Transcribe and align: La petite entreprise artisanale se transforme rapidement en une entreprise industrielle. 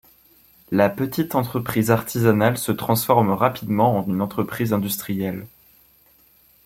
La 0.71 0.89
petite 0.89 1.35
entreprise 1.35 1.91
artisanale 1.91 2.57
se 2.57 2.71
transforme 2.71 3.29
rapidement 3.33 3.99
en 3.99 4.03
une 4.07 4.23
entreprise 4.23 4.73
industrielle. 4.73 5.45